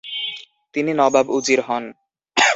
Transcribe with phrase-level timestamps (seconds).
[0.75, 1.83] তিনি নবাব উজির হন।